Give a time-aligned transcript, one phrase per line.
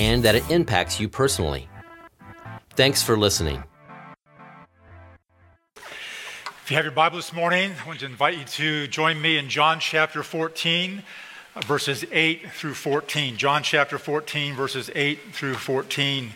[0.00, 1.68] and that it impacts you personally.
[2.70, 3.62] Thanks for listening.
[5.76, 9.36] If you have your Bible this morning, I want to invite you to join me
[9.36, 11.02] in John chapter 14,
[11.66, 13.36] verses 8 through 14.
[13.36, 16.30] John chapter 14, verses 8 through 14.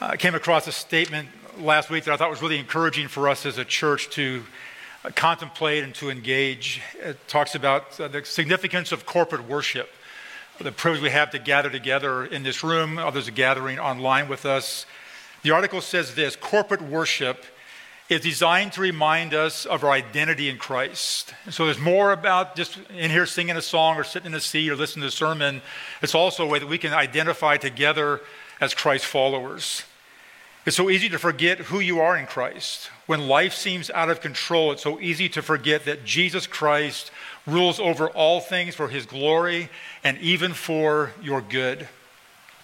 [0.00, 3.46] I came across a statement last week that I thought was really encouraging for us
[3.46, 4.44] as a church to
[5.16, 6.82] contemplate and to engage.
[7.00, 9.90] It talks about the significance of corporate worship,
[10.58, 14.46] the privilege we have to gather together in this room, others are gathering online with
[14.46, 14.86] us.
[15.42, 17.44] The article says this corporate worship
[18.08, 21.34] is designed to remind us of our identity in Christ.
[21.50, 24.70] So there's more about just in here singing a song or sitting in a seat
[24.70, 25.60] or listening to a sermon.
[26.02, 28.20] It's also a way that we can identify together
[28.60, 29.82] as Christ followers.
[30.66, 32.90] It's so easy to forget who you are in Christ.
[33.06, 37.12] When life seems out of control, it's so easy to forget that Jesus Christ
[37.46, 39.68] rules over all things for his glory
[40.02, 41.86] and even for your good.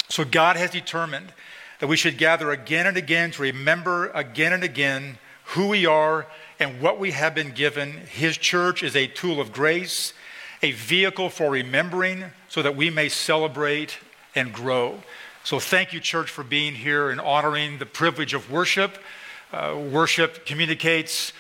[0.09, 1.33] So God has determined
[1.79, 6.27] that we should gather again and again to remember again and again who we are
[6.59, 7.93] and what we have been given.
[7.93, 10.13] His church is a tool of grace,
[10.61, 13.99] a vehicle for remembering so that we may celebrate
[14.35, 14.99] and grow.
[15.45, 18.97] So thank you, church, for being here and honoring the privilege of worship.
[19.53, 21.33] Uh, worship communicates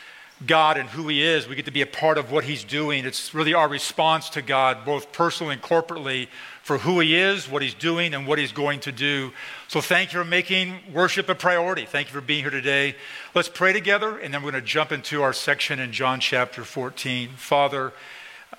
[0.45, 1.47] God and who He is.
[1.47, 3.05] We get to be a part of what He's doing.
[3.05, 6.27] It's really our response to God, both personally and corporately,
[6.64, 9.30] for who He is, what He's doing, and what He's going to do.
[9.69, 11.86] So thank you for making worship a priority.
[11.86, 12.97] Thank you for being here today.
[13.36, 16.64] Let's pray together, and then we're going to jump into our section in John chapter
[16.64, 17.29] 14.
[17.36, 17.92] Father,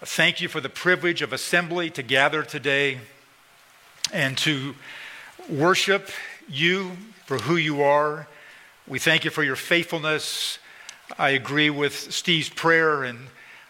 [0.06, 3.00] thank you for the privilege of assembly to gather today
[4.14, 4.76] and to
[5.50, 6.10] worship
[6.48, 6.92] you
[7.26, 8.28] for who you are.
[8.88, 10.60] We thank you for your faithfulness.
[11.18, 13.28] I agree with Steve's prayer, and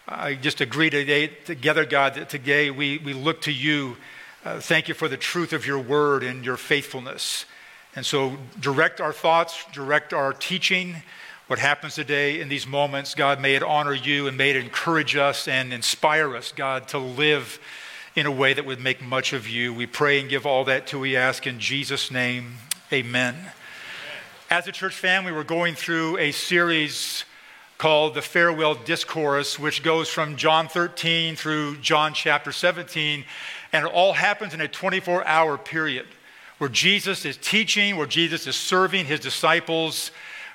[0.08, 3.98] I just agree today, together, God, that today we, we look to you.
[4.46, 7.46] Uh, thank you for the truth of your word and your faithfulness.
[7.96, 10.98] And so, direct our thoughts, direct our teaching.
[11.48, 15.16] What happens today in these moments, God, may it honor you and may it encourage
[15.16, 17.60] us and inspire us, God, to live
[18.16, 19.74] in a way that would make much of you.
[19.74, 22.58] We pray and give all that to we ask in Jesus' name.
[22.92, 23.36] Amen.
[24.52, 27.26] As a church family, we're going through a series
[27.80, 33.26] called the Farewell Discourse, which goes from John 13 through John chapter 17.
[33.74, 36.06] And it all happens in a 24 hour period
[36.60, 40.12] where Jesus is teaching, where Jesus is serving his disciples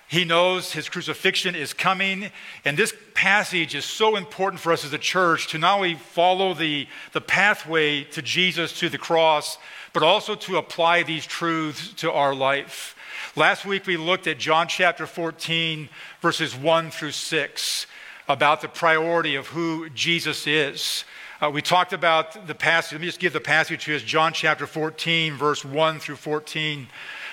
[0.08, 2.30] he knows his crucifixion is coming.
[2.64, 6.54] And this passage is so important for us as a church to not only follow
[6.54, 9.58] the, the pathway to Jesus, to the cross,
[9.92, 12.96] but also to apply these truths to our life.
[13.36, 15.91] Last week we looked at John chapter 14,
[16.22, 17.86] verses 1 through 6,
[18.28, 21.04] about the priority of who Jesus is.
[21.40, 22.92] Uh, we talked about the passage.
[22.92, 26.88] Let me just give the passage to us John chapter 14, verse 1 through 14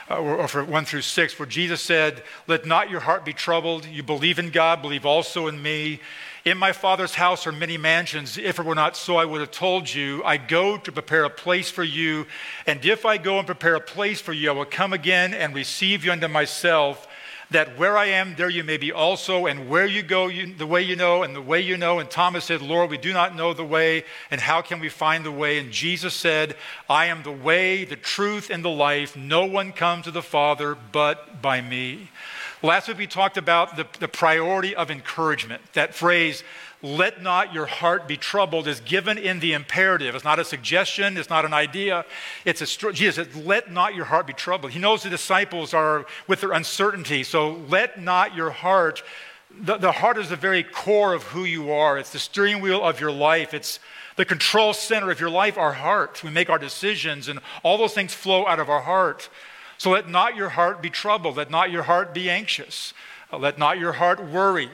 [0.09, 3.85] uh, or, or 1 through 6, where Jesus said, Let not your heart be troubled.
[3.85, 5.99] You believe in God, believe also in me.
[6.45, 8.37] In my Father's house are many mansions.
[8.37, 10.23] If it were not so, I would have told you.
[10.23, 12.27] I go to prepare a place for you.
[12.67, 15.55] And if I go and prepare a place for you, I will come again and
[15.55, 17.07] receive you unto myself
[17.51, 20.65] that where I am, there you may be also, and where you go, you, the
[20.65, 21.99] way you know, and the way you know.
[21.99, 25.25] And Thomas said, Lord, we do not know the way, and how can we find
[25.25, 25.59] the way?
[25.59, 26.55] And Jesus said,
[26.89, 29.15] I am the way, the truth, and the life.
[29.15, 32.09] No one comes to the Father but by me.
[32.63, 35.61] Last week we talked about the, the priority of encouragement.
[35.73, 36.43] That phrase,
[36.85, 40.13] let not your heart be troubled is given in the imperative.
[40.13, 42.05] It's not a suggestion, it's not an idea.
[42.45, 44.71] It's a Jesus says, let not your heart be troubled.
[44.71, 49.03] He knows the disciples are with their uncertainty, so let not your heart
[49.57, 51.97] the, the heart is the very core of who you are.
[51.97, 53.53] It's the steering wheel of your life.
[53.53, 53.79] It's
[54.17, 56.23] the control center of your life, our heart.
[56.23, 59.29] We make our decisions, and all those things flow out of our heart.
[59.77, 61.37] So let not your heart be troubled.
[61.37, 62.93] Let not your heart be anxious.
[63.31, 64.69] Let not your heart worry.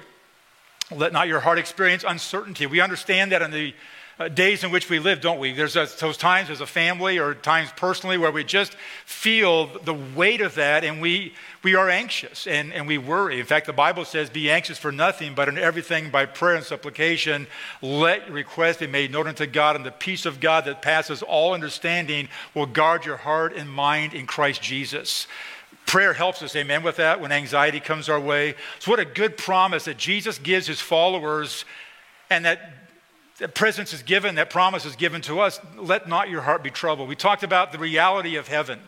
[0.92, 2.66] Let not your heart experience uncertainty.
[2.66, 3.74] We understand that in the
[4.22, 5.52] uh, days in which we live, don't we?
[5.52, 10.42] There's those times as a family or times personally where we just feel the weight
[10.42, 11.34] of that and we,
[11.64, 13.40] we are anxious and, and we worry.
[13.40, 16.64] In fact, the Bible says, Be anxious for nothing, but in everything by prayer and
[16.64, 17.48] supplication,
[17.82, 21.24] let your requests be made known unto God, and the peace of God that passes
[21.24, 25.26] all understanding will guard your heart and mind in Christ Jesus.
[25.92, 28.56] Prayer helps us, amen, with that when anxiety comes our way.
[28.80, 31.66] So, what a good promise that Jesus gives his followers
[32.30, 32.76] and that
[33.40, 35.60] that presence is given, that promise is given to us.
[35.76, 37.10] Let not your heart be troubled.
[37.10, 38.80] We talked about the reality of heaven,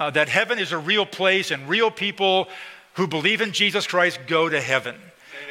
[0.00, 2.48] uh, that heaven is a real place and real people
[2.94, 4.96] who believe in Jesus Christ go to heaven.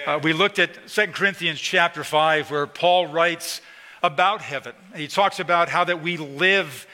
[0.07, 3.61] Uh, we looked at 2 Corinthians chapter 5, where Paul writes
[4.01, 4.73] about heaven.
[4.95, 6.87] He talks about how that we live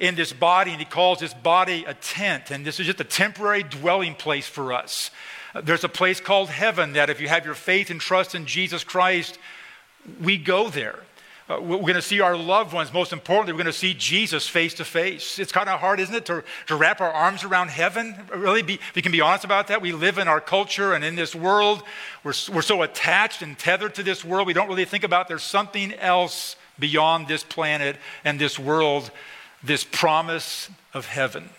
[0.00, 3.04] in this body, and he calls this body a tent, and this is just a
[3.04, 5.10] temporary dwelling place for us.
[5.54, 8.46] Uh, there's a place called heaven that if you have your faith and trust in
[8.46, 9.38] Jesus Christ,
[10.20, 11.00] we go there.
[11.48, 12.92] Uh, we're going to see our loved ones.
[12.92, 15.38] Most importantly, we're going to see Jesus face to face.
[15.38, 18.16] It's kind of hard, isn't it, to, to wrap our arms around heaven?
[18.34, 19.80] Really, be, we can be honest about that.
[19.80, 21.84] We live in our culture and in this world.
[22.24, 25.44] We're, we're so attached and tethered to this world, we don't really think about there's
[25.44, 29.10] something else beyond this planet and this world,
[29.62, 31.50] this promise of heaven,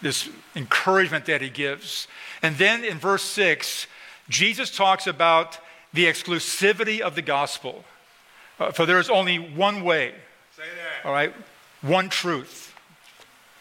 [0.00, 2.06] this encouragement that he gives.
[2.42, 3.86] And then in verse 6,
[4.28, 5.58] Jesus talks about
[5.92, 7.84] the exclusivity of the gospel.
[8.58, 10.14] Uh, for there is only one way.
[11.04, 11.34] All right?
[11.82, 12.74] One truth.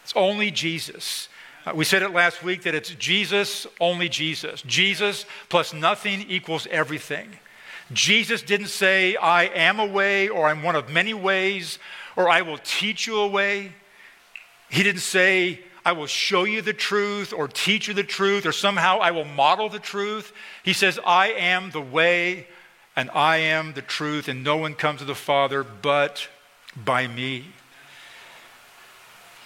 [0.03, 1.29] It's only Jesus.
[1.65, 4.61] Uh, we said it last week that it's Jesus, only Jesus.
[4.61, 7.39] Jesus plus nothing equals everything.
[7.91, 11.77] Jesus didn't say, I am a way, or I'm one of many ways,
[12.15, 13.71] or I will teach you a way.
[14.69, 18.51] He didn't say, I will show you the truth or teach you the truth or
[18.51, 20.33] somehow I will model the truth.
[20.63, 22.47] He says, I am the way
[22.95, 26.29] and I am the truth, and no one comes to the Father but
[26.75, 27.45] by me.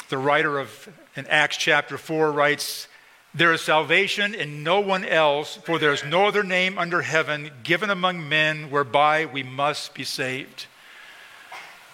[0.09, 2.87] The writer of in Acts chapter 4 writes,
[3.33, 7.51] There is salvation in no one else, for there is no other name under heaven
[7.63, 10.67] given among men whereby we must be saved.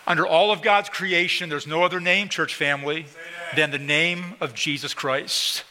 [0.08, 3.06] Under all of God's creation, there's no other name, church family,
[3.56, 5.64] than the name of Jesus Christ.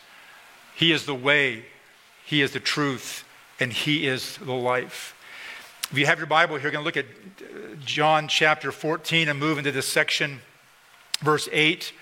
[0.74, 1.66] He is the way,
[2.24, 3.24] He is the truth,
[3.60, 5.14] and He is the life.
[5.90, 9.28] If you have your Bible here, you're going to look at uh, John chapter 14
[9.28, 10.40] and move into this section,
[11.20, 11.92] verse 8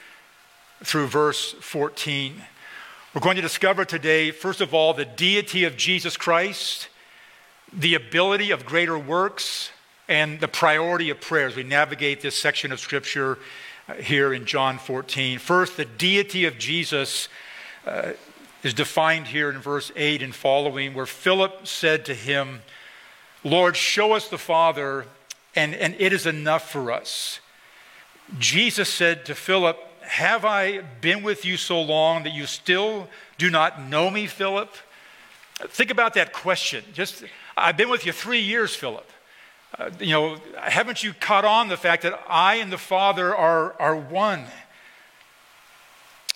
[0.85, 2.43] through verse 14.
[3.15, 6.89] We're going to discover today, first of all, the deity of Jesus Christ,
[7.73, 9.71] the ability of greater works,
[10.09, 11.57] and the priority of prayers.
[11.57, 13.39] We navigate this section of Scripture
[13.89, 15.39] uh, here in John 14.
[15.39, 17.29] First, the deity of Jesus
[17.87, 18.13] uh,
[18.63, 22.63] is defined here in verse 8 and following, where Philip said to him,
[23.45, 25.07] Lord, show us the Father,
[25.57, 27.41] and, and it is enough for us.
[28.39, 33.51] Jesus said to Philip, Have I been with you so long that you still do
[33.51, 34.73] not know me, Philip?
[35.69, 36.85] Think about that question.
[36.93, 37.25] Just,
[37.57, 39.09] I've been with you three years, Philip.
[39.79, 43.75] Uh, you know, haven't you caught on the fact that I and the Father are,
[43.81, 44.45] are one?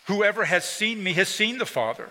[0.07, 2.09] Whoever has seen me has seen the Father.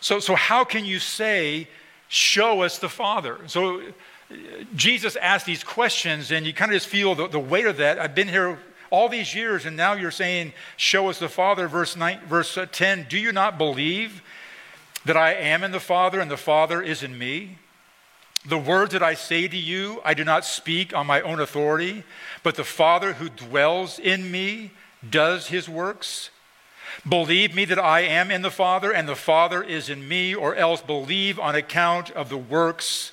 [0.00, 1.68] So, so how can you say,
[2.08, 3.38] show us the Father?
[3.46, 3.82] So
[4.74, 7.98] Jesus asked these questions, and you kind of just feel the, the weight of that.
[7.98, 8.58] I've been here
[8.90, 13.06] all these years, and now you're saying, show us the Father, verse, 9, verse 10.
[13.08, 14.22] Do you not believe
[15.04, 17.58] that I am in the Father and the Father is in me?
[18.48, 22.02] The words that I say to you, I do not speak on my own authority,
[22.42, 24.70] but the Father who dwells in me
[25.08, 26.30] does his works.
[27.06, 30.54] Believe me that I am in the Father and the Father is in me, or
[30.54, 33.12] else believe on account of the works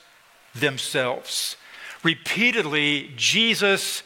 [0.53, 1.57] themselves.
[2.01, 4.03] Repeatedly, Jesus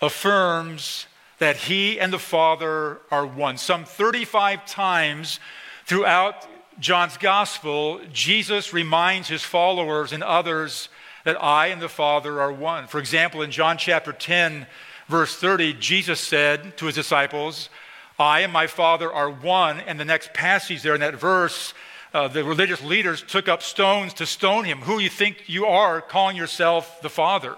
[0.00, 1.06] affirms
[1.40, 3.58] that he and the Father are one.
[3.58, 5.40] Some 35 times
[5.86, 6.46] throughout
[6.80, 10.88] John's gospel, Jesus reminds his followers and others
[11.24, 12.86] that I and the Father are one.
[12.86, 14.66] For example, in John chapter 10,
[15.08, 17.68] verse 30, Jesus said to his disciples,
[18.16, 19.80] I and my Father are one.
[19.80, 21.74] And the next passage there in that verse,
[22.14, 24.82] uh, the religious leaders took up stones to stone him.
[24.82, 27.56] Who you think you are calling yourself the Father?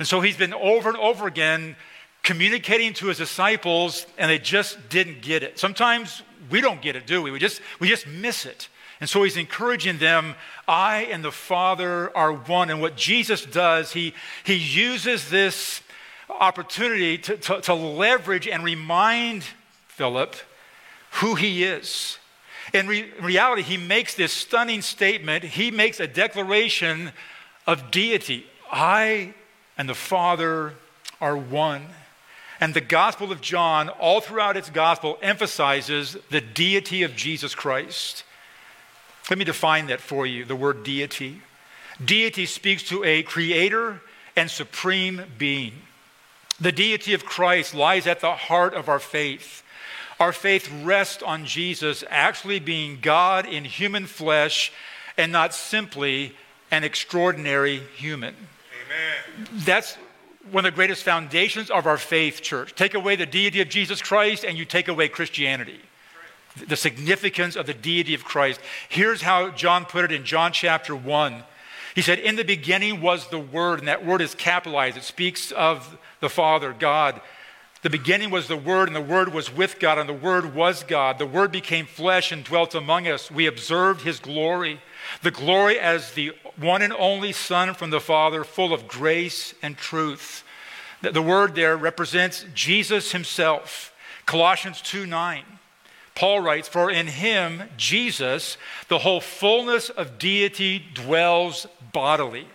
[0.00, 1.76] And so he's been over and over again
[2.24, 5.60] communicating to his disciples, and they just didn't get it.
[5.60, 7.30] Sometimes we don't get it, do we?
[7.30, 8.68] We just, we just miss it.
[9.00, 10.34] And so he's encouraging them,
[10.66, 12.70] I and the Father are one.
[12.70, 14.14] And what Jesus does, he,
[14.44, 15.82] he uses this
[16.28, 19.44] opportunity to, to, to leverage and remind
[19.88, 20.34] Philip
[21.12, 22.18] who he is.
[22.72, 25.44] In re- reality, he makes this stunning statement.
[25.44, 27.12] He makes a declaration
[27.66, 29.34] of deity I
[29.78, 30.74] and the Father
[31.20, 31.86] are one.
[32.60, 38.24] And the Gospel of John, all throughout its Gospel, emphasizes the deity of Jesus Christ.
[39.28, 41.42] Let me define that for you the word deity.
[42.02, 44.00] Deity speaks to a creator
[44.36, 45.72] and supreme being.
[46.60, 49.62] The deity of Christ lies at the heart of our faith.
[50.18, 54.72] Our faith rests on Jesus actually being God in human flesh
[55.18, 56.34] and not simply
[56.70, 58.34] an extraordinary human.
[58.86, 59.48] Amen.
[59.52, 59.98] That's
[60.52, 62.74] one of the greatest foundations of our faith, church.
[62.74, 65.80] Take away the deity of Jesus Christ, and you take away Christianity.
[66.66, 68.60] The significance of the deity of Christ.
[68.88, 71.42] Here's how John put it in John chapter 1.
[71.94, 74.96] He said, In the beginning was the Word, and that word is capitalized.
[74.96, 77.20] It speaks of the Father, God.
[77.82, 80.82] The beginning was the Word, and the Word was with God, and the Word was
[80.82, 81.18] God.
[81.18, 83.30] The Word became flesh and dwelt among us.
[83.30, 84.80] We observed His glory,
[85.26, 89.76] the glory as the one and only Son from the Father, full of grace and
[89.76, 90.44] truth.
[91.02, 93.92] The word there represents Jesus himself.
[94.24, 95.42] Colossians 2 9.
[96.14, 98.56] Paul writes, For in him, Jesus,
[98.86, 102.46] the whole fullness of deity dwells bodily.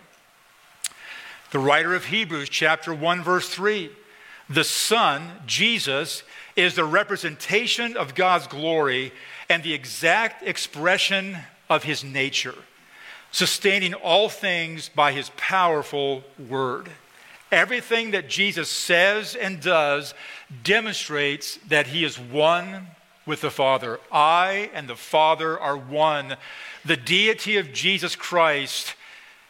[1.50, 3.90] The writer of Hebrews, chapter 1, verse 3.
[4.48, 6.22] The Son, Jesus,
[6.56, 9.12] is the representation of God's glory
[9.50, 11.36] and the exact expression
[11.74, 12.54] of his nature
[13.32, 16.90] sustaining all things by his powerful word.
[17.50, 20.14] Everything that Jesus says and does
[20.62, 22.86] demonstrates that he is one
[23.26, 23.98] with the Father.
[24.10, 26.36] I and the Father are one.
[26.84, 28.94] The deity of Jesus Christ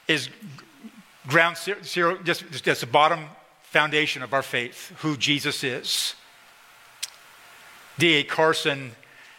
[0.09, 0.29] is
[1.27, 3.27] ground zero, just, just the bottom
[3.63, 6.15] foundation of our faith, who Jesus is.
[7.99, 8.25] D.A.
[8.25, 8.93] Carson,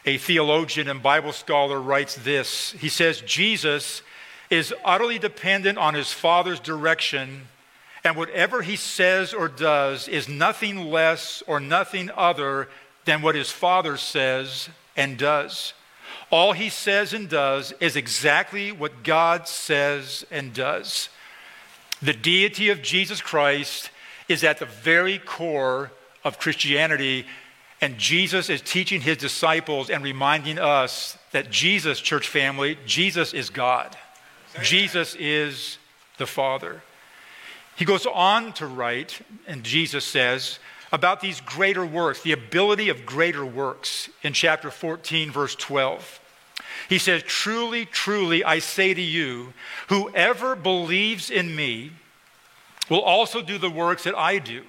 [0.06, 2.72] a theologian and Bible scholar, writes this.
[2.74, 4.02] He says, Jesus
[4.50, 7.48] is utterly dependent on his Father's direction,
[8.04, 12.68] and whatever he says or does is nothing less or nothing other
[13.06, 15.74] than what his Father says and does.
[16.30, 21.10] All he says and does is exactly what God says and does.
[22.02, 23.90] The deity of Jesus Christ
[24.28, 25.92] is at the very core
[26.24, 27.26] of Christianity,
[27.84, 33.50] and Jesus is teaching his disciples and reminding us that Jesus, church family, Jesus is
[33.50, 33.98] God.
[34.62, 35.78] Jesus is
[36.18, 36.82] the Father.
[37.76, 40.60] He goes on to write, and Jesus says,
[40.94, 46.22] about these greater works, the ability of greater works in chapter 14, verse 12.
[46.88, 49.54] He says, Truly, truly, I say to you,
[49.90, 51.92] whoever believes in me
[52.90, 54.64] will also do the works that I do.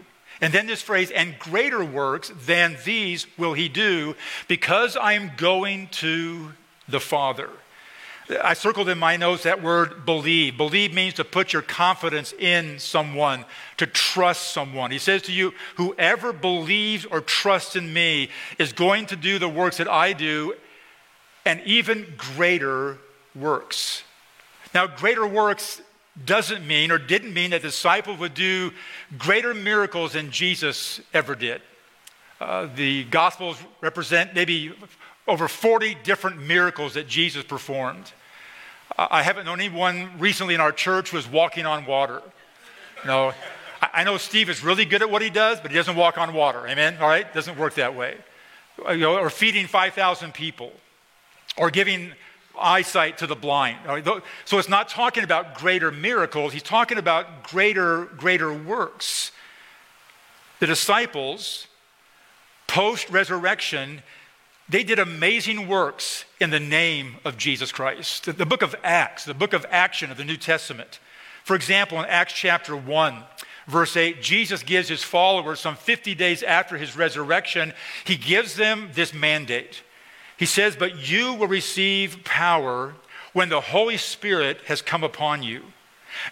[0.44, 4.14] And then this phrase, and greater works than these will he do,
[4.46, 6.52] because I am going to
[6.86, 7.48] the Father.
[8.42, 10.58] I circled in my notes that word believe.
[10.58, 13.46] Believe means to put your confidence in someone,
[13.78, 14.90] to trust someone.
[14.90, 19.48] He says to you, Whoever believes or trusts in me is going to do the
[19.48, 20.56] works that I do
[21.46, 22.98] and even greater
[23.34, 24.02] works.
[24.74, 25.80] Now, greater works
[26.24, 28.72] doesn't mean or didn't mean that the disciples would do
[29.18, 31.60] greater miracles than Jesus ever did.
[32.40, 34.72] Uh, the Gospels represent maybe
[35.26, 38.12] over 40 different miracles that Jesus performed.
[38.96, 42.22] I haven't known anyone recently in our church who was walking on water.
[43.02, 43.32] You know,
[43.80, 46.32] I know Steve is really good at what he does, but he doesn't walk on
[46.32, 46.66] water.
[46.66, 46.96] Amen?
[47.00, 47.32] All right?
[47.34, 48.16] Doesn't work that way.
[48.88, 50.72] You know, or feeding 5,000 people,
[51.56, 52.12] or giving
[52.58, 53.78] eyesight to the blind.
[54.44, 59.32] So it's not talking about greater miracles, he's talking about greater, greater works.
[60.60, 61.66] The disciples,
[62.66, 64.02] post resurrection,
[64.68, 68.24] they did amazing works in the name of Jesus Christ.
[68.24, 71.00] The book of Acts, the book of action of the New Testament.
[71.42, 73.22] For example, in Acts chapter 1,
[73.68, 78.88] verse 8, Jesus gives his followers, some 50 days after his resurrection, he gives them
[78.94, 79.82] this mandate.
[80.36, 82.94] He says, But you will receive power
[83.32, 85.62] when the Holy Spirit has come upon you,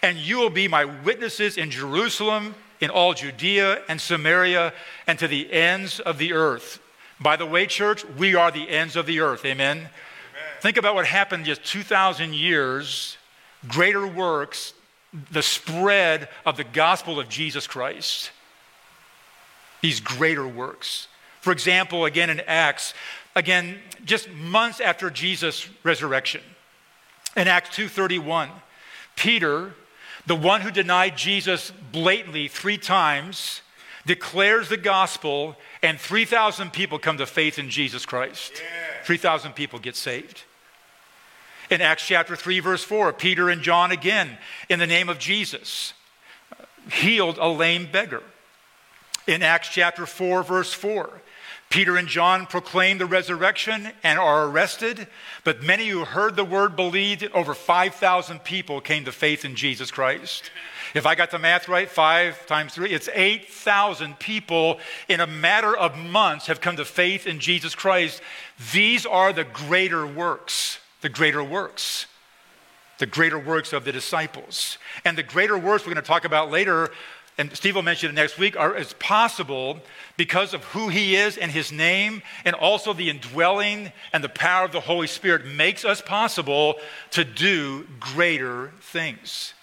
[0.01, 4.73] and you will be my witnesses in Jerusalem, in all Judea and Samaria,
[5.07, 6.79] and to the ends of the earth.
[7.19, 9.45] By the way, church, we are the ends of the earth.
[9.45, 9.77] Amen?
[9.77, 9.89] Amen.
[10.61, 13.17] Think about what happened just 2,000 years,
[13.67, 14.73] greater works,
[15.31, 18.31] the spread of the gospel of Jesus Christ.
[19.81, 21.07] These greater works.
[21.41, 22.93] For example, again in Acts,
[23.35, 26.41] again, just months after Jesus' resurrection,
[27.35, 28.49] in Acts 2:31,
[29.15, 29.73] Peter,
[30.25, 33.61] the one who denied Jesus blatantly three times,
[34.05, 38.53] declares the gospel, and 3,000 people come to faith in Jesus Christ.
[38.55, 39.03] Yeah.
[39.03, 40.43] 3,000 people get saved.
[41.69, 44.37] In Acts chapter 3, verse 4, Peter and John again,
[44.69, 45.93] in the name of Jesus,
[46.91, 48.23] healed a lame beggar.
[49.25, 51.21] In Acts chapter 4, verse 4,
[51.73, 55.07] Peter and John proclaim the resurrection and are arrested,
[55.43, 57.27] but many who heard the word believed.
[57.33, 60.51] Over 5,000 people came to faith in Jesus Christ.
[60.93, 64.77] If I got the math right, five times three, it's 8,000 people
[65.09, 68.21] in a matter of months have come to faith in Jesus Christ.
[68.71, 72.05] These are the greater works, the greater works,
[72.99, 74.77] the greater works of the disciples.
[75.05, 76.91] And the greater works we're going to talk about later
[77.37, 79.79] and Steve will mention it next week, are, is possible
[80.17, 84.65] because of who he is and his name, and also the indwelling and the power
[84.65, 86.75] of the Holy Spirit makes us possible
[87.11, 89.53] to do greater things.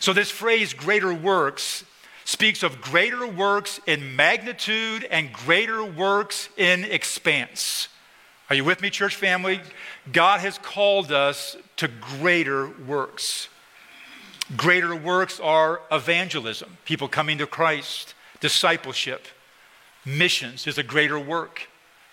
[0.00, 1.84] So, this phrase, greater works,
[2.24, 7.88] speaks of greater works in magnitude and greater works in expanse.
[8.48, 9.60] Are you with me, church family?
[10.10, 13.48] God has called us to greater works.
[14.56, 19.26] Greater works are evangelism, people coming to Christ, discipleship,
[20.04, 21.68] missions is a greater work.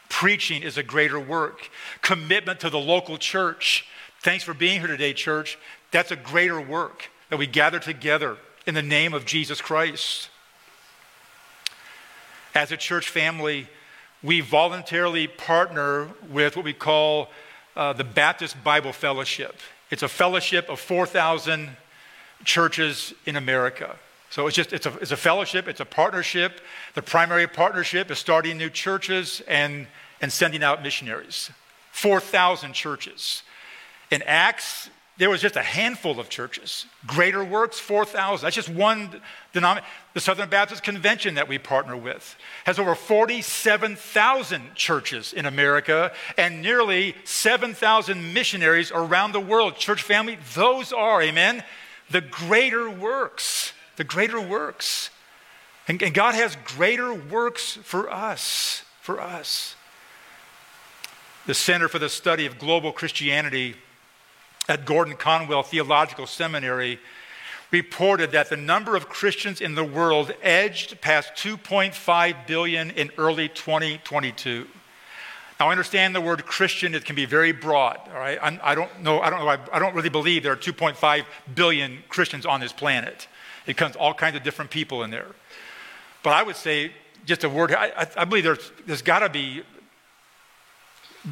[0.10, 1.70] Preaching is a greater work.
[2.02, 3.86] Commitment to the local church.
[4.22, 5.58] Thanks for being here today, church.
[5.92, 10.30] That's a greater work that we gather together in the name of Jesus Christ.
[12.54, 13.68] As a church family,
[14.24, 17.30] we voluntarily partner with what we call
[17.76, 19.56] uh, the Baptist Bible Fellowship.
[19.92, 21.78] It's a fellowship of 4,000
[22.44, 23.96] churches in America.
[24.30, 26.60] So it's just it's a, it's a fellowship, it's a partnership.
[26.96, 29.88] The primary partnership is starting new churches and,
[30.22, 31.50] and sending out missionaries.
[31.92, 33.42] 4,000 churches.
[34.12, 36.86] In Acts, there was just a handful of churches.
[37.08, 38.46] Greater Works, 4,000.
[38.46, 39.20] That's just one
[39.52, 39.90] denomination.
[40.14, 46.62] The Southern Baptist Convention that we partner with has over 47,000 churches in America and
[46.62, 49.78] nearly 7,000 missionaries around the world.
[49.78, 51.64] Church family, those are, amen,
[52.10, 53.74] the greater works.
[53.98, 55.10] The greater works.
[55.88, 58.84] And, and God has greater works for us.
[59.02, 59.76] For us.
[61.46, 63.76] The Center for the Study of Global Christianity
[64.68, 67.00] at Gordon Conwell Theological Seminary
[67.72, 73.50] reported that the number of Christians in the world edged past 2.5 billion in early
[73.50, 74.68] 2022.
[75.60, 78.38] Now, I understand the word Christian, it can be very broad, all right?
[78.42, 82.04] I'm, I don't know, I don't know, I don't really believe there are 2.5 billion
[82.10, 83.28] Christians on this planet.
[83.66, 85.28] It comes all kinds of different people in there.
[86.22, 86.92] But I would say,
[87.26, 89.64] just a word, I, I believe there's, there's got to be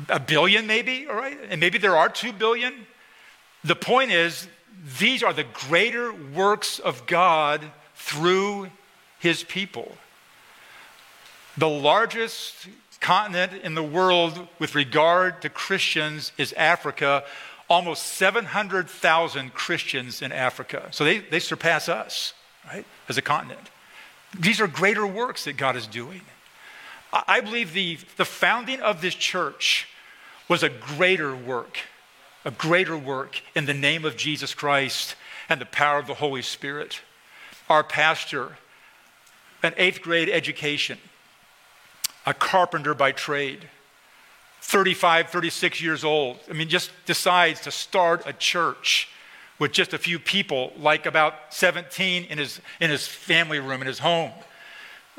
[0.10, 1.38] a billion maybe, all right?
[1.50, 2.88] And maybe there are 2 billion.
[3.64, 4.48] The point is,
[5.00, 7.62] these are the greater works of God
[7.96, 8.70] through
[9.20, 9.96] his people.
[11.58, 12.68] The largest
[13.00, 17.24] continent in the world with regard to Christians is Africa.
[17.70, 20.88] Almost 700,000 Christians in Africa.
[20.92, 22.34] So they, they surpass us,
[22.72, 23.70] right, as a continent.
[24.38, 26.22] These are greater works that God is doing.
[27.28, 29.88] I believe the, the founding of this church
[30.48, 31.80] was a greater work,
[32.44, 35.16] a greater work in the name of Jesus Christ
[35.48, 37.02] and the power of the Holy Spirit.
[37.70, 38.58] Our pastor,
[39.64, 40.98] an eighth grade education,
[42.26, 43.70] a carpenter by trade,
[44.62, 46.40] 35, 36 years old.
[46.50, 49.10] I mean, just decides to start a church
[49.60, 53.88] with just a few people, like about 17 in his, in his family room, in
[53.88, 54.32] his home.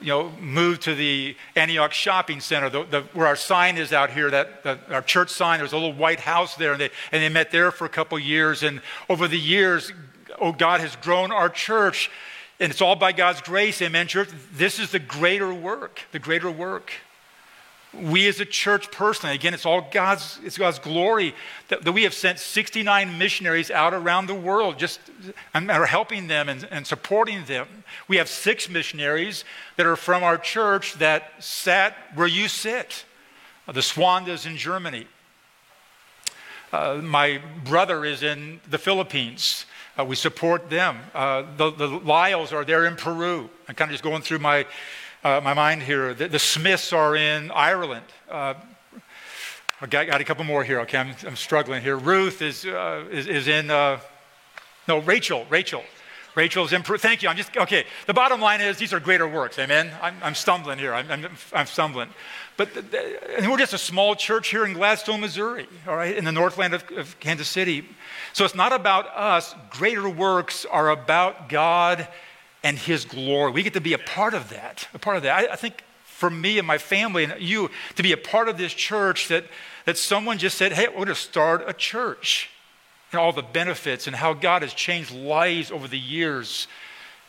[0.01, 4.11] You know, moved to the Antioch Shopping Center, the, the, where our sign is out
[4.11, 5.59] here, that the, our church sign.
[5.59, 8.19] There's a little white house there, and they, and they met there for a couple
[8.19, 8.63] years.
[8.63, 9.93] And over the years,
[10.39, 12.11] oh, God has grown our church
[12.59, 14.31] and it's all by God's grace, amen, church.
[14.53, 16.93] This is the greater work, the greater work.
[17.93, 21.35] We as a church personally, again, it's all God's, it's God's glory
[21.69, 25.01] that, that we have sent 69 missionaries out around the world, just
[25.55, 27.67] are helping them and, and supporting them.
[28.07, 29.45] We have six missionaries
[29.77, 33.05] that are from our church that sat where you sit.
[33.67, 35.07] The Swandas in Germany.
[36.73, 39.67] Uh, my brother is in the Philippines.
[39.99, 40.99] Uh, we support them.
[41.15, 43.49] Uh, the, the Lyles are there in Peru.
[43.67, 44.67] I'm kind of just going through my,
[45.25, 46.13] uh, my mind here.
[46.13, 48.05] The, the, Smiths are in Ireland.
[48.31, 48.55] Uh,
[49.81, 50.81] I got, got, a couple more here.
[50.81, 51.97] Okay, I'm, I'm struggling here.
[51.97, 53.99] Ruth is, uh, is, is, in, uh,
[54.87, 55.83] no, Rachel, Rachel.
[56.35, 56.99] Rachel's in Peru.
[56.99, 57.31] Thank you.
[57.31, 57.87] I'm just, okay.
[58.05, 59.59] The bottom line is these are greater works.
[59.59, 59.91] Amen.
[60.03, 60.93] I'm, I'm stumbling here.
[60.93, 62.11] I'm, I'm, I'm stumbling.
[62.57, 62.71] But
[63.39, 66.73] and we're just a small church here in Gladstone, Missouri, all right, in the northland
[66.73, 67.87] of, of Kansas City.
[68.33, 69.55] So it's not about us.
[69.71, 72.09] Greater works are about God
[72.63, 73.53] and His glory.
[73.53, 74.89] We get to be a part of that.
[74.95, 75.51] A part of that.
[75.51, 78.57] I, I think for me and my family and you to be a part of
[78.57, 79.45] this church that,
[79.85, 82.51] that someone just said, hey, we're going to start a church.
[83.13, 86.67] And all the benefits and how God has changed lives over the years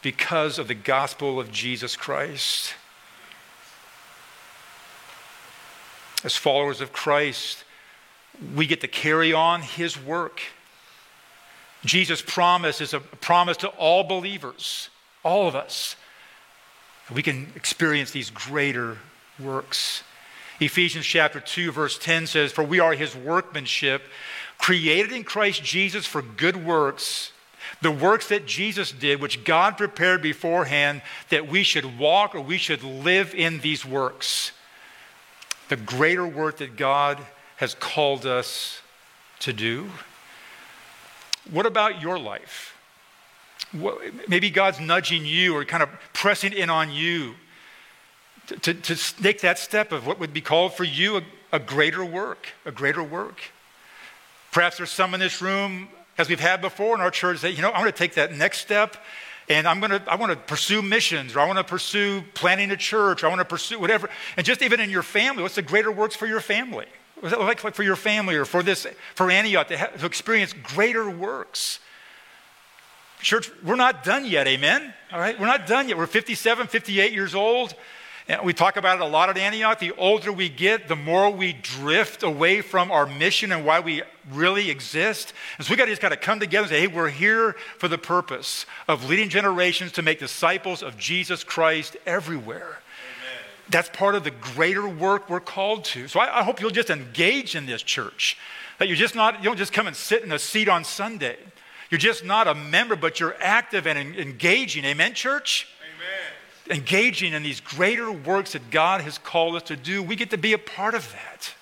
[0.02, 2.74] because of the gospel of Jesus Christ.
[6.28, 7.64] As followers of Christ,
[8.54, 10.42] we get to carry on his work.
[11.86, 14.90] Jesus' promise is a promise to all believers,
[15.24, 15.96] all of us.
[17.16, 18.98] We can experience these greater
[19.40, 20.04] works.
[20.60, 24.02] Ephesians chapter 2, verse 10 says, For we are his workmanship,
[24.58, 27.32] created in Christ Jesus for good works,
[27.82, 32.58] the works that Jesus did, which God prepared beforehand that we should walk or we
[32.58, 34.52] should live in these works.
[35.70, 37.20] The greater work that God
[37.58, 38.82] has called us
[39.40, 39.90] to do.
[41.50, 42.74] What about your life?
[44.28, 47.36] maybe God's nudging you or kind of pressing in on you
[48.48, 51.60] to, to, to take that step of what would be called for you a, a
[51.60, 53.40] greater work, a greater work.
[54.52, 57.62] Perhaps there's some in this room, as we've had before in our church, that, you
[57.62, 58.96] know, I'm going to take that next step
[59.50, 62.78] and I'm to, I want to pursue missions or I want to pursue planning a
[62.78, 64.10] church or I want to pursue whatever.
[64.36, 66.86] And just even in your family, what's the greater works for your family?
[67.24, 71.10] It like for your family or for this, for Antioch to, have, to experience greater
[71.10, 71.80] works?
[73.22, 74.94] Church, we're not done yet, amen?
[75.12, 75.98] All right, we're not done yet.
[75.98, 77.74] We're 57, 58 years old.
[78.28, 79.80] And we talk about it a lot at Antioch.
[79.80, 84.04] The older we get, the more we drift away from our mission and why we
[84.32, 85.34] really exist.
[85.58, 87.54] And so we got to just got to come together and say, hey, we're here
[87.78, 92.80] for the purpose of leading generations to make disciples of Jesus Christ everywhere.
[93.70, 96.10] That's part of the greater work we're called to.
[96.10, 98.38] So I, I hope you'll just engage in this church.
[98.80, 101.38] That you're just not, you don't just come and sit in a seat on Sunday.
[101.90, 104.84] You're just not a member, but you're active and engaging.
[104.84, 105.68] Amen, church?
[106.70, 110.04] Engaging in these greater works that God has called us to do.
[110.04, 111.54] We get to be a part of that.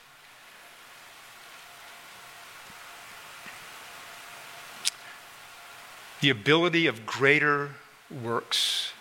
[6.21, 7.71] The ability of greater
[8.09, 8.91] works.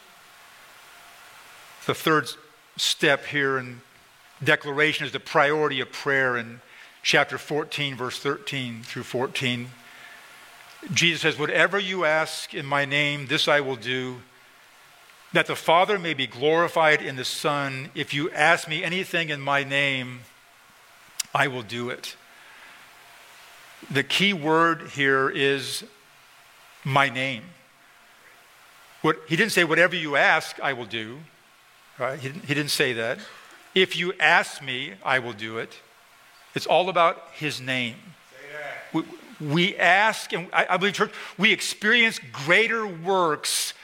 [1.87, 2.29] The third
[2.77, 3.81] step here in
[4.43, 6.61] declaration is the priority of prayer in
[7.03, 9.69] chapter 14, verse 13 through 14.
[10.93, 14.21] Jesus says, Whatever you ask in my name, this I will do,
[15.35, 17.91] that the Father may be glorified in the Son.
[17.93, 20.21] If you ask me anything in my name,
[21.35, 22.15] I will do it.
[23.91, 25.83] The key word here is
[26.85, 27.43] my name.
[29.03, 31.19] What, he didn't say, Whatever you ask, I will do.
[31.99, 32.17] Right?
[32.19, 33.19] He, didn't, he didn't say that.
[33.75, 35.81] If you ask me, I will do it.
[36.55, 37.97] It's all about his name.
[38.93, 39.03] We,
[39.41, 43.75] we ask, and I, I believe, church, we experience greater works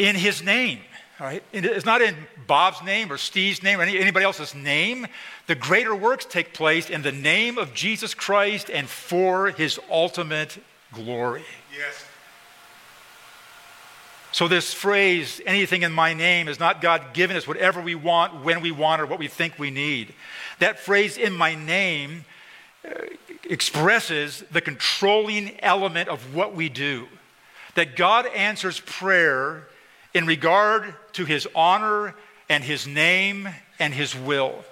[0.00, 0.80] in his name.
[1.20, 1.42] Right?
[1.52, 5.06] It's not in Bob's name or Steve's name or any, anybody else's name.
[5.48, 10.56] The greater works take place in the name of Jesus Christ and for his ultimate
[10.94, 11.44] glory.
[11.76, 12.06] Yes.
[14.32, 18.42] So, this phrase, anything in my name, is not God giving us whatever we want,
[18.44, 20.14] when we want, or what we think we need.
[20.60, 22.24] That phrase, in my name,
[22.84, 22.94] uh,
[23.42, 27.08] expresses the controlling element of what we do.
[27.74, 29.66] That God answers prayer
[30.14, 32.14] in regard to his honor
[32.48, 34.64] and his name and his will.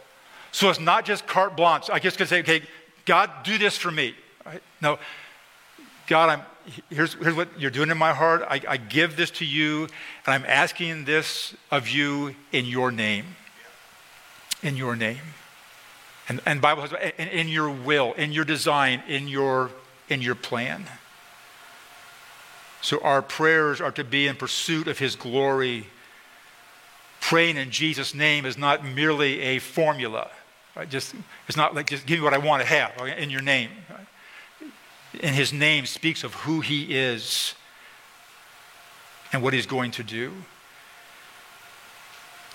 [0.53, 1.91] So, it's not just carte blanche.
[1.91, 2.63] I just can say, okay,
[3.05, 4.15] God, do this for me.
[4.45, 4.63] Right?
[4.81, 4.99] No,
[6.07, 6.43] God, I'm
[6.91, 8.43] here's, here's what you're doing in my heart.
[8.49, 9.89] I, I give this to you, and
[10.27, 13.37] I'm asking this of you in your name.
[14.63, 15.19] In your name.
[16.29, 19.71] And, and Bible says, in, in your will, in your design, in your,
[20.09, 20.87] in your plan.
[22.81, 25.87] So our prayers are to be in pursuit of his glory.
[27.21, 30.31] Praying in Jesus' name is not merely a formula.
[30.77, 30.89] Right?
[30.89, 31.15] Just,
[31.49, 33.71] it's not like just give me what I want to have in your name.
[33.91, 34.07] Right?
[35.15, 37.55] in his name speaks of who he is
[39.33, 40.33] and what he's going to do.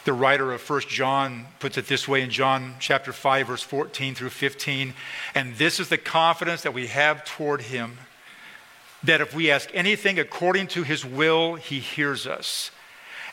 [0.06, 4.16] The writer of 1 John puts it this way in John chapter 5 verse 14
[4.16, 4.94] through 15,
[5.34, 7.98] and this is the confidence that we have toward him
[9.04, 12.72] that if we ask anything according to his will, he hears us.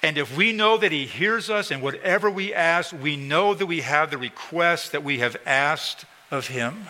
[0.03, 3.67] And if we know that he hears us and whatever we ask, we know that
[3.67, 6.85] we have the request that we have asked of him.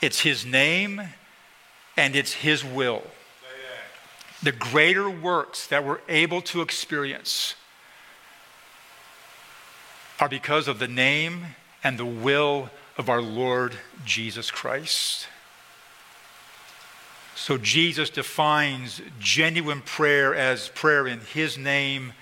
[0.00, 1.00] It's his name
[1.98, 3.02] and it's His will.
[4.40, 7.56] The greater works that we're able to experience
[10.20, 15.26] are because of the name and the will of our Lord Jesus Christ.
[17.40, 22.12] So Jesus defines genuine prayer as prayer in His name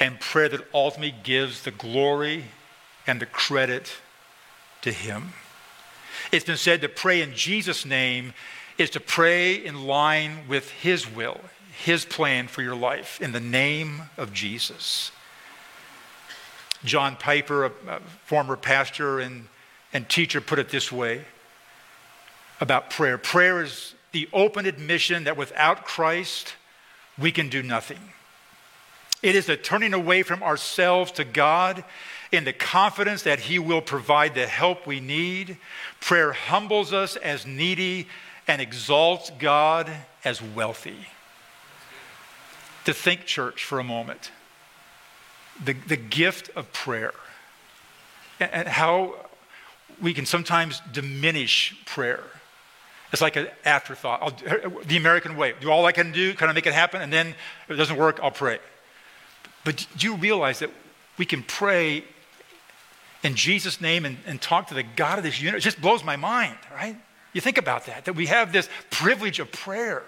[0.00, 2.46] and prayer that ultimately gives the glory
[3.06, 3.92] and the credit
[4.80, 5.34] to Him.
[6.32, 8.32] It's been said to pray in Jesus' name
[8.78, 11.40] is to pray in line with His will,
[11.84, 15.12] His plan for your life in the name of Jesus.
[16.84, 19.46] John Piper, a, former pastor and,
[19.92, 21.26] and teacher, put it this way
[22.60, 26.54] about prayer prayer is the open admission that without Christ,
[27.18, 27.98] we can do nothing.
[29.22, 31.84] It is a turning away from ourselves to God
[32.30, 35.58] in the confidence that He will provide the help we need.
[36.00, 38.06] Prayer humbles us as needy
[38.46, 39.90] and exalts God
[40.24, 41.08] as wealthy.
[42.84, 44.30] To think, church, for a moment,
[45.62, 47.12] the, the gift of prayer
[48.40, 49.14] and, how
[50.00, 52.22] we can sometimes diminish prayer.
[53.12, 54.22] It's like an afterthought.
[54.22, 57.12] I'll, the American way do all I can do, kind of make it happen, and
[57.12, 58.58] then if it doesn't work, I'll pray.
[59.64, 60.70] But do you realize that
[61.16, 62.04] we can pray
[63.22, 65.62] in Jesus' name and, and talk to the God of this universe?
[65.62, 66.96] It just blows my mind, right?
[67.32, 70.02] You think about that, that we have this privilege of prayer.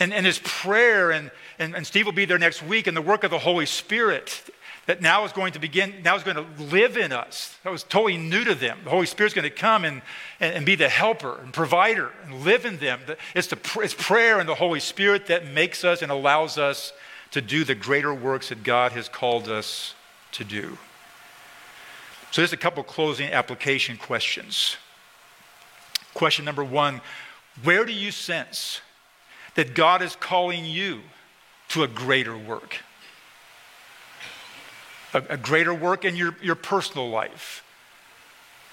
[0.00, 3.02] And, and his prayer, and, and, and Steve will be there next week, and the
[3.02, 4.48] work of the Holy Spirit
[4.88, 7.54] that now is going to begin, now is going to live in us.
[7.62, 8.78] That was totally new to them.
[8.84, 10.00] The Holy Spirit's going to come and,
[10.40, 13.00] and, and be the helper and provider and live in them.
[13.34, 16.94] It's, the, it's prayer and the Holy Spirit that makes us and allows us
[17.32, 19.94] to do the greater works that God has called us
[20.32, 20.78] to do.
[22.30, 24.78] So, there's a couple closing application questions.
[26.14, 27.02] Question number one
[27.62, 28.80] Where do you sense
[29.54, 31.00] that God is calling you
[31.68, 32.78] to a greater work?
[35.14, 37.64] A, a greater work in your, your personal life,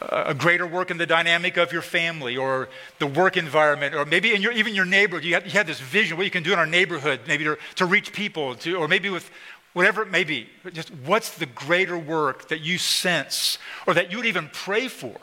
[0.02, 2.68] a greater work in the dynamic of your family or
[3.00, 5.24] the work environment, or maybe in your, even your neighborhood.
[5.24, 7.58] You have, you have this vision, what you can do in our neighborhood, maybe to,
[7.76, 9.30] to reach people, to, or maybe with
[9.74, 10.50] whatever it may be.
[10.74, 15.16] Just what's the greater work that you sense or that you would even pray for?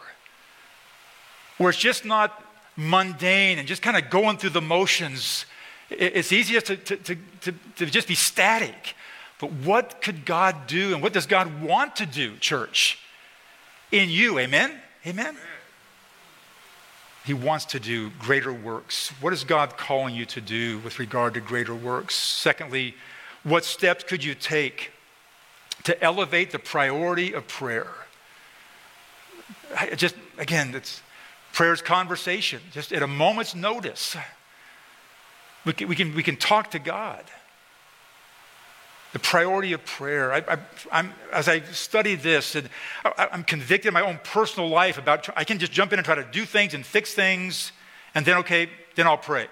[1.59, 2.43] Where it's just not
[2.77, 5.45] mundane and just kind of going through the motions.
[5.91, 8.95] It's easiest to, to, to, to, to just be static.
[9.43, 12.99] But what could God do and what does God want to do, church?
[13.93, 14.39] in you.
[14.39, 14.73] Amen?
[15.07, 15.37] Amen?
[17.25, 19.11] He wants to do greater works.
[19.21, 22.17] What is God calling you to do with regard to greater works?
[22.17, 22.97] Secondly,
[23.45, 24.91] what steps could you take
[25.85, 27.93] to elevate the priority of prayer?
[29.77, 31.01] I just, again, it's
[31.53, 34.17] prayer's conversation, just at a moment's notice.
[35.65, 37.25] We can, we can, we can talk to God
[39.13, 40.33] the priority of prayer.
[40.33, 40.59] I,
[40.91, 42.69] I, as I study this, and
[43.05, 46.07] I, am convicted in my own personal life about, I can just jump in and
[46.07, 47.73] try to do things and fix things,
[48.15, 49.49] and then, okay, then I'll pray.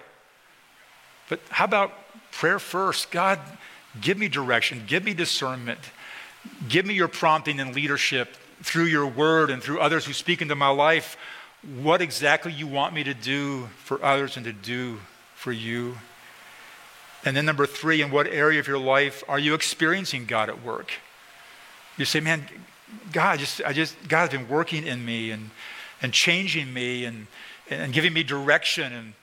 [1.29, 1.93] But how about
[2.31, 3.11] prayer first?
[3.11, 3.39] God,
[3.99, 5.79] give me direction, give me discernment,
[6.67, 10.55] give me your prompting and leadership through your word and through others who speak into
[10.55, 11.17] my life.
[11.81, 14.99] What exactly you want me to do for others and to do
[15.35, 15.97] for you.
[17.23, 20.63] And then, number three, in what area of your life are you experiencing God at
[20.63, 20.91] work?
[21.97, 22.47] You say, man,
[23.11, 25.51] God, just, I just, God has been working in me and,
[26.01, 27.27] and changing me and,
[27.69, 29.13] and giving me direction and,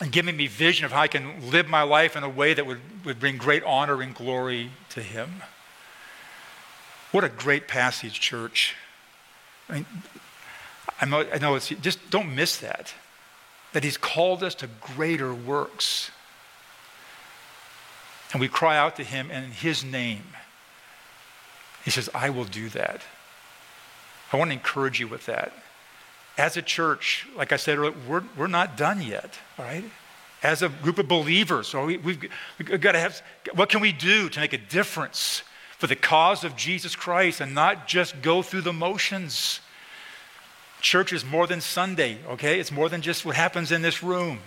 [0.00, 2.66] and giving me vision of how I can live my life in a way that
[2.66, 5.42] would, would bring great honor and glory to Him.
[7.12, 8.74] What a great passage, church.
[9.68, 9.86] I mean,
[11.00, 12.92] I know, I know it's, just don't miss that.
[13.72, 16.10] That He's called us to greater works
[18.34, 20.24] and we cry out to him in his name.
[21.84, 23.00] He says, I will do that.
[24.32, 25.52] I want to encourage you with that.
[26.36, 29.84] As a church, like I said, earlier, we're, we're not done yet, all right?
[30.42, 33.22] As a group of believers, so we, we've, we've got to have,
[33.54, 35.44] what can we do to make a difference
[35.78, 39.60] for the cause of Jesus Christ and not just go through the motions?
[40.80, 42.58] Church is more than Sunday, okay?
[42.58, 44.40] It's more than just what happens in this room.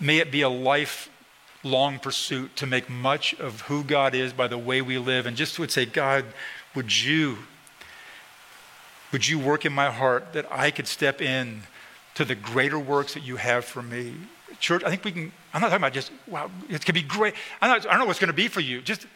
[0.00, 1.08] May it be a life
[1.62, 5.36] long pursuit to make much of who God is by the way we live and
[5.36, 6.24] just would say, God,
[6.74, 7.38] would you
[9.12, 11.62] would you work in my heart that I could step in
[12.14, 14.14] to the greater works that you have for me?
[14.60, 17.34] Church, I think we can, I'm not talking about just, wow, it could be great.
[17.60, 18.80] Not, I don't know what's going to be for you.
[18.80, 19.06] Just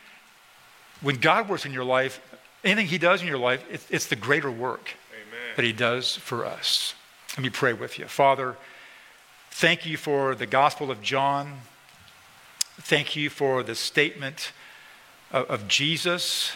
[1.00, 2.20] when God works in your life,
[2.64, 5.54] anything He does in your life, it's, it's the greater work Amen.
[5.56, 6.94] that He does for us.
[7.36, 8.06] Let me pray with you.
[8.06, 8.56] Father,
[9.50, 11.58] thank you for the Gospel of John.
[12.80, 14.52] Thank you for the statement
[15.30, 16.52] of, of Jesus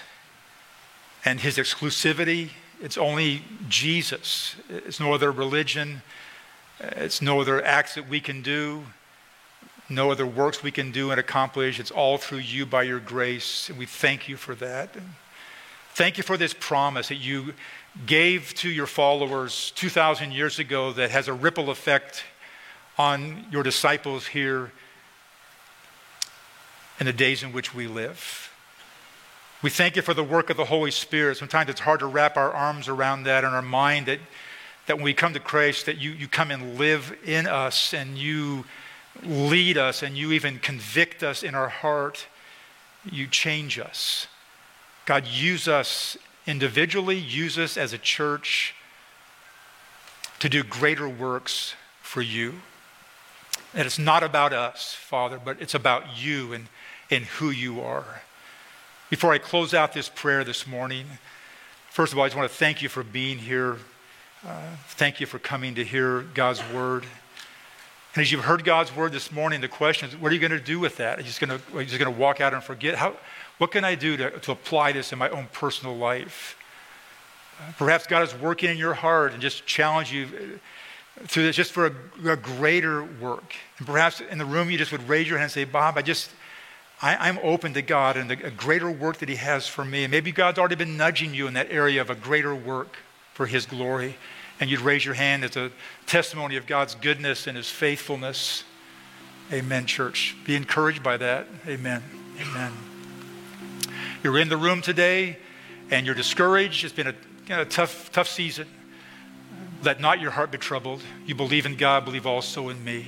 [1.24, 2.50] and his exclusivity.
[2.82, 6.02] It's only Jesus, it's no other religion,
[6.80, 8.84] it's no other acts that we can do,
[9.88, 11.78] no other works we can do and accomplish.
[11.78, 14.96] It's all through you by your grace, and we thank you for that.
[15.94, 17.54] Thank you for this promise that you
[18.06, 22.24] gave to your followers 2,000 years ago that has a ripple effect
[22.98, 24.72] on your disciples here
[26.98, 28.52] in the days in which we live.
[29.60, 31.36] We thank you for the work of the Holy Spirit.
[31.36, 34.20] Sometimes it's hard to wrap our arms around that in our mind that,
[34.86, 38.16] that when we come to Christ, that you, you come and live in us and
[38.16, 38.64] you
[39.24, 42.26] lead us and you even convict us in our heart.
[43.10, 44.28] You change us.
[45.06, 48.74] God, use us individually, use us as a church
[50.38, 52.54] to do greater works for you.
[53.74, 56.68] And it's not about us, Father, but it's about you and,
[57.10, 58.22] and who you are.
[59.10, 61.06] Before I close out this prayer this morning,
[61.90, 63.78] first of all, I just want to thank you for being here.
[64.46, 67.04] Uh, thank you for coming to hear God's word.
[68.14, 70.50] And as you've heard God's word this morning, the question is, what are you going
[70.52, 71.18] to do with that?
[71.18, 72.94] Are you just going to, just going to walk out and forget?
[72.96, 73.16] How,
[73.58, 76.56] what can I do to, to apply this in my own personal life?
[77.60, 80.60] Uh, perhaps God is working in your heart and just challenge you
[81.26, 83.54] through this just for a, a, greater work.
[83.78, 86.02] And perhaps in the room you just would raise your hand and say, Bob, I
[86.02, 86.30] just,
[87.00, 90.04] I, am open to God and the, a greater work that He has for me.
[90.04, 92.96] And maybe God's already been nudging you in that area of a greater work
[93.34, 94.16] for His glory.
[94.60, 95.70] And you'd raise your hand as a
[96.06, 98.64] testimony of God's goodness and His faithfulness.
[99.52, 100.36] Amen, church.
[100.44, 101.46] Be encouraged by that.
[101.66, 102.02] Amen.
[102.40, 102.72] Amen.
[104.24, 105.38] You're in the room today
[105.90, 106.84] and you're discouraged.
[106.84, 107.14] It's been a,
[107.46, 108.66] you know, a tough, tough season.
[109.82, 111.02] Let not your heart be troubled.
[111.24, 113.06] You believe in God, believe also in me.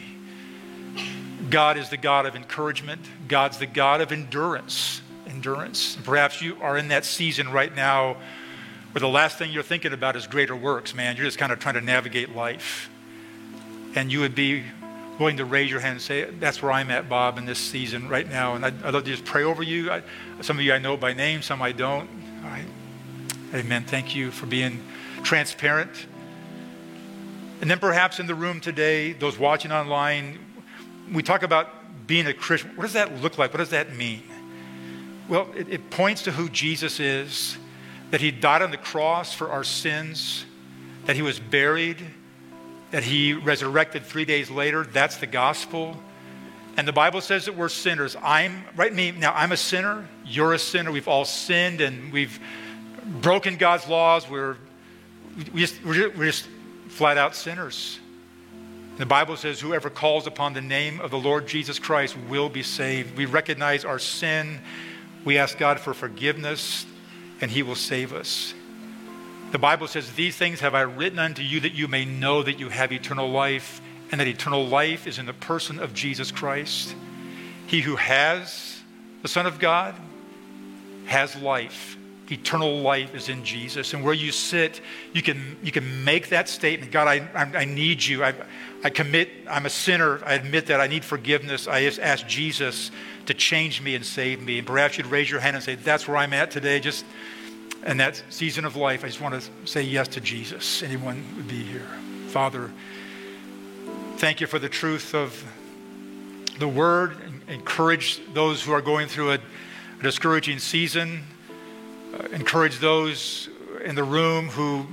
[1.50, 3.00] God is the God of encouragement.
[3.28, 5.02] God's the God of endurance.
[5.26, 5.96] Endurance.
[6.04, 8.16] Perhaps you are in that season right now
[8.92, 11.16] where the last thing you're thinking about is greater works, man.
[11.16, 12.90] You're just kind of trying to navigate life.
[13.94, 14.64] And you would be
[15.18, 18.08] willing to raise your hand and say, That's where I'm at, Bob, in this season
[18.08, 18.54] right now.
[18.54, 19.90] And I'd, I'd love to just pray over you.
[19.90, 20.02] I,
[20.40, 22.08] some of you I know by name, some I don't.
[22.44, 22.64] All right.
[23.54, 23.84] Amen.
[23.84, 24.82] Thank you for being
[25.22, 25.90] transparent.
[27.60, 30.38] And then perhaps in the room today, those watching online,
[31.12, 31.68] we talk about
[32.06, 32.76] being a Christian.
[32.76, 33.52] What does that look like?
[33.52, 34.22] What does that mean?
[35.28, 37.56] Well, it, it points to who Jesus is
[38.10, 40.44] that he died on the cross for our sins,
[41.06, 41.98] that he was buried,
[42.90, 44.82] that he resurrected three days later.
[44.82, 45.96] That's the gospel.
[46.76, 48.16] And the Bible says that we're sinners.
[48.20, 50.08] I'm, right, me, now I'm a sinner.
[50.24, 50.90] You're a sinner.
[50.90, 52.40] We've all sinned and we've
[53.20, 54.28] broken God's laws.
[54.28, 54.56] We're,
[55.52, 56.48] we just, we're, just, we're just
[56.88, 57.99] flat out sinners.
[58.96, 62.62] The Bible says, whoever calls upon the name of the Lord Jesus Christ will be
[62.62, 63.16] saved.
[63.16, 64.60] We recognize our sin.
[65.24, 66.86] We ask God for forgiveness
[67.40, 68.54] and he will save us.
[69.50, 72.58] The Bible says, These things have I written unto you that you may know that
[72.58, 73.80] you have eternal life,
[74.12, 76.94] and that eternal life is in the person of Jesus Christ.
[77.66, 78.80] He who has
[79.22, 79.94] the Son of God
[81.06, 81.96] has life.
[82.30, 83.92] Eternal life is in Jesus.
[83.92, 84.80] And where you sit,
[85.12, 88.22] you can, you can make that statement God, I, I, I need you.
[88.24, 88.34] I,
[88.82, 90.20] I commit, I'm a sinner.
[90.24, 91.68] I admit that I need forgiveness.
[91.68, 92.90] I just ask Jesus
[93.26, 94.58] to change me and save me.
[94.58, 96.80] And perhaps you'd raise your hand and say, That's where I'm at today.
[96.80, 97.04] Just
[97.86, 100.82] in that season of life, I just want to say yes to Jesus.
[100.82, 101.86] Anyone would be here.
[102.28, 102.70] Father,
[104.16, 105.44] thank you for the truth of
[106.58, 107.16] the word.
[107.48, 111.24] Encourage those who are going through a, a discouraging season.
[112.14, 113.48] Uh, encourage those
[113.84, 114.86] in the room who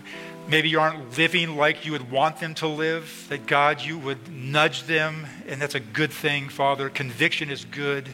[0.48, 4.32] maybe you aren't living like you would want them to live, that God, you would
[4.32, 6.90] nudge them, and that's a good thing, Father.
[6.90, 8.08] Conviction is good.